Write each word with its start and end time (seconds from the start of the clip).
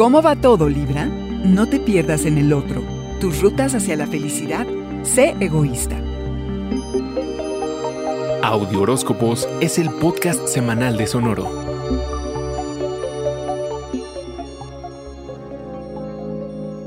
¿Cómo 0.00 0.22
va 0.22 0.34
todo, 0.34 0.66
Libra? 0.70 1.04
No 1.04 1.68
te 1.68 1.78
pierdas 1.78 2.24
en 2.24 2.38
el 2.38 2.54
otro. 2.54 2.82
Tus 3.20 3.42
rutas 3.42 3.74
hacia 3.74 3.96
la 3.96 4.06
felicidad. 4.06 4.66
Sé 5.02 5.36
egoísta. 5.40 5.94
Audio 8.42 8.80
Horóscopos 8.80 9.46
es 9.60 9.78
el 9.78 9.90
podcast 9.90 10.48
semanal 10.48 10.96
de 10.96 11.06
Sonoro. 11.06 11.59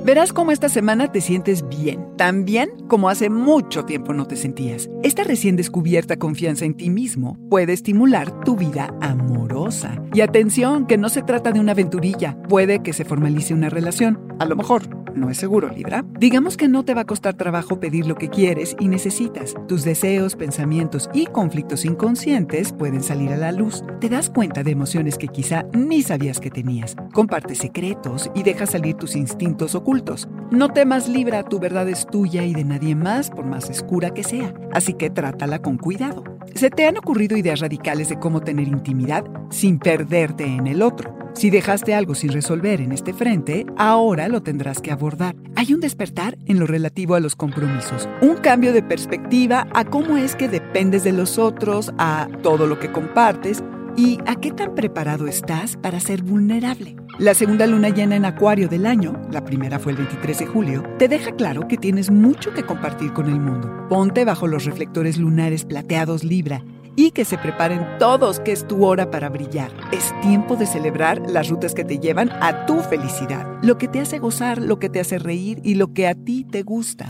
Verás 0.04 0.34
cómo 0.34 0.52
esta 0.52 0.68
semana 0.68 1.14
te 1.14 1.22
sientes 1.22 1.66
bien, 1.70 2.18
tan 2.18 2.44
bien 2.44 2.72
como 2.90 3.08
hace 3.08 3.30
mucho 3.30 3.86
tiempo 3.86 4.12
no 4.12 4.26
te 4.26 4.36
sentías. 4.36 4.90
Esta 5.02 5.24
recién 5.24 5.56
descubierta 5.56 6.18
confianza 6.18 6.66
en 6.66 6.76
ti 6.76 6.90
mismo 6.90 7.38
puede 7.50 7.72
estimular 7.72 8.42
tu 8.42 8.58
vida 8.58 8.94
amorosa. 9.00 10.04
Y 10.14 10.20
atención, 10.20 10.88
que 10.88 10.98
no 10.98 11.08
se 11.08 11.22
trata 11.22 11.54
de 11.54 11.62
una 11.62 11.72
aventurilla, 11.72 12.38
puede 12.50 12.80
que 12.80 12.92
se 12.92 13.06
formalice 13.06 13.54
una 13.54 13.70
relación, 13.70 14.20
a 14.40 14.46
lo 14.46 14.58
mejor 14.58 14.84
no 15.16 15.30
es 15.30 15.38
seguro, 15.38 15.70
Libra. 15.70 16.04
Digamos 16.20 16.58
que 16.58 16.68
no 16.68 16.84
te 16.84 16.94
va 16.94 17.02
a 17.02 17.06
costar 17.06 17.36
trabajo 17.36 17.80
pedir 17.80 18.08
lo 18.08 18.16
que 18.16 18.30
quieres 18.30 18.76
y 18.80 18.88
necesitas. 18.88 19.54
Tus 19.68 19.84
deseos, 19.84 20.36
pensamientos 20.36 21.10
y 21.14 21.28
conflictos 21.28 21.86
inconscientes 21.86 22.74
pueden 22.74 23.04
salir 23.04 23.32
a 23.32 23.38
la 23.38 23.52
luz. 23.52 23.84
Te 24.00 24.10
das 24.10 24.30
cuenta 24.30 24.64
de 24.64 24.72
emociones 24.72 25.18
que 25.18 25.28
quizá 25.28 25.66
ni 25.74 26.02
sabías 26.02 26.40
que 26.40 26.50
tenías. 26.50 26.96
Comparte 27.14 27.54
secretos 27.56 28.32
y 28.34 28.44
deja 28.44 28.66
salir 28.66 28.96
tus 28.96 29.16
instintos 29.16 29.76
ocultos. 29.76 29.93
No 30.52 30.70
temas, 30.70 31.08
Libra, 31.08 31.44
tu 31.44 31.60
verdad 31.60 31.88
es 31.88 32.08
tuya 32.08 32.44
y 32.44 32.54
de 32.54 32.64
nadie 32.64 32.96
más, 32.96 33.30
por 33.30 33.46
más 33.46 33.70
oscura 33.70 34.14
que 34.14 34.24
sea. 34.24 34.54
Así 34.72 34.94
que 34.94 35.10
trátala 35.10 35.60
con 35.60 35.78
cuidado. 35.78 36.24
¿Se 36.56 36.70
te 36.70 36.88
han 36.88 36.98
ocurrido 36.98 37.38
ideas 37.38 37.60
radicales 37.60 38.10
de 38.10 38.20
cómo 38.20 38.42
tener 38.42 38.68
intimidad 38.68 39.24
sin 39.50 39.80
perderte 39.80 40.46
en 40.46 40.68
el 40.68 40.82
otro? 40.82 41.18
Si 41.34 41.50
dejaste 41.50 41.96
algo 41.96 42.14
sin 42.14 42.32
resolver 42.32 42.80
en 42.82 42.92
este 42.92 43.14
frente, 43.14 43.66
ahora 43.76 44.28
lo 44.28 44.44
tendrás 44.44 44.82
que 44.82 44.92
abordar. 44.92 45.36
Hay 45.56 45.74
un 45.74 45.80
despertar 45.80 46.38
en 46.46 46.60
lo 46.60 46.68
relativo 46.68 47.16
a 47.16 47.20
los 47.20 47.36
compromisos, 47.36 48.08
un 48.22 48.36
cambio 48.36 48.72
de 48.72 48.84
perspectiva 48.84 49.68
a 49.74 49.86
cómo 49.86 50.18
es 50.18 50.36
que 50.36 50.48
dependes 50.48 51.04
de 51.04 51.12
los 51.12 51.40
otros, 51.40 51.92
a 51.98 52.28
todo 52.44 52.68
lo 52.68 52.80
que 52.80 52.92
compartes 52.92 53.64
y 53.96 54.20
a 54.26 54.36
qué 54.36 54.52
tan 54.52 54.76
preparado 54.76 55.28
estás 55.28 55.78
para 55.78 56.00
ser 56.00 56.24
vulnerable. 56.24 56.96
La 57.20 57.34
segunda 57.34 57.68
luna 57.68 57.90
llena 57.90 58.16
en 58.16 58.26
Acuario 58.26 58.68
del 58.68 58.86
año, 58.86 59.22
la 59.32 59.44
primera 59.44 59.80
fue 59.80 59.92
el 59.92 60.00
23 60.00 60.40
de 60.40 60.46
julio, 60.46 60.84
te 60.98 61.08
deja 61.08 61.32
claro 61.32 61.68
que 61.68 61.78
tienes 61.78 62.10
mucho 62.10 62.54
que 62.54 62.64
compartir 62.64 63.14
con 63.14 63.28
el 63.28 63.40
mundo. 63.40 63.88
Ponte 63.90 64.26
bajo 64.26 64.48
los 64.48 64.66
reflectores 64.66 65.18
lunares 65.18 65.66
plateados 65.66 66.24
Libra 66.24 66.64
y 66.96 67.12
que 67.12 67.26
se 67.26 67.38
preparen 67.38 67.86
todos 68.00 68.40
que 68.40 68.52
es 68.52 68.68
tu 68.68 68.86
hora 68.86 69.12
para 69.12 69.30
brillar. 69.30 69.72
Es 69.92 70.14
tiempo 70.22 70.56
de 70.56 70.66
celebrar 70.66 71.22
las 71.28 71.50
rutas 71.50 71.74
que 71.74 71.84
te 71.84 72.00
llevan 72.00 72.32
a 72.42 72.66
tu 72.66 72.80
felicidad, 72.80 73.46
lo 73.62 73.78
que 73.78 73.88
te 73.88 74.02
hace 74.02 74.20
gozar, 74.20 74.62
lo 74.62 74.80
que 74.80 74.90
te 74.90 75.00
hace 75.00 75.20
reír 75.20 75.60
y 75.64 75.76
lo 75.76 75.94
que 75.94 76.08
a 76.08 76.16
ti 76.16 76.44
te 76.44 76.64
gusta. 76.64 77.08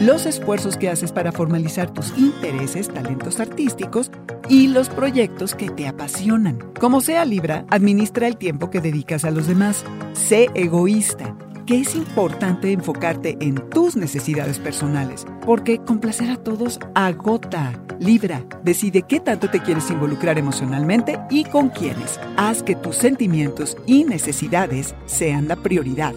Los 0.00 0.26
esfuerzos 0.26 0.76
que 0.76 0.90
haces 0.90 1.12
para 1.12 1.32
formalizar 1.32 1.92
tus 1.92 2.16
intereses, 2.18 2.88
talentos 2.88 3.38
artísticos 3.40 4.10
y 4.48 4.68
los 4.68 4.88
proyectos 4.88 5.54
que 5.54 5.70
te 5.70 5.86
apasionan. 5.86 6.58
Como 6.80 7.00
sea 7.00 7.24
Libra, 7.24 7.64
administra 7.70 8.26
el 8.26 8.36
tiempo 8.36 8.70
que 8.70 8.80
dedicas 8.80 9.24
a 9.24 9.30
los 9.30 9.46
demás. 9.46 9.84
Sé 10.12 10.50
egoísta 10.54 11.36
que 11.66 11.80
es 11.80 11.94
importante 11.94 12.72
enfocarte 12.72 13.36
en 13.40 13.56
tus 13.70 13.96
necesidades 13.96 14.58
personales, 14.58 15.26
porque 15.44 15.78
complacer 15.78 16.30
a 16.30 16.36
todos 16.36 16.78
agota. 16.94 17.72
Libra, 18.00 18.44
decide 18.62 19.02
qué 19.02 19.20
tanto 19.20 19.48
te 19.50 19.60
quieres 19.60 19.90
involucrar 19.90 20.38
emocionalmente 20.38 21.18
y 21.30 21.44
con 21.44 21.68
quiénes. 21.68 22.20
Haz 22.36 22.62
que 22.62 22.74
tus 22.74 22.96
sentimientos 22.96 23.76
y 23.86 24.04
necesidades 24.04 24.94
sean 25.06 25.48
la 25.48 25.56
prioridad. 25.56 26.14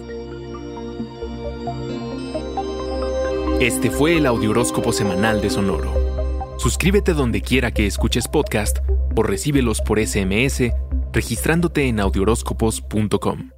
Este 3.60 3.90
fue 3.90 4.18
el 4.18 4.26
Audioróscopo 4.26 4.92
Semanal 4.92 5.40
de 5.40 5.50
Sonoro. 5.50 5.92
Suscríbete 6.58 7.12
donde 7.12 7.42
quiera 7.42 7.72
que 7.72 7.86
escuches 7.86 8.28
podcast 8.28 8.78
o 9.16 9.22
recíbelos 9.22 9.80
por 9.80 9.98
SMS 9.98 10.72
registrándote 11.12 11.88
en 11.88 12.00
audioróscopos.com. 12.00 13.57